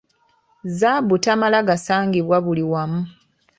Zzaabu 0.69 1.15
tamala 1.23 1.59
gasangibwa 1.69 2.37
buli 2.45 2.63
wamu. 2.71 3.01